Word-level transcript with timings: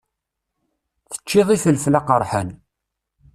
Teččiḍ 1.11 1.47
ifelfel 1.51 1.93
aqeṛḥan. 1.99 2.49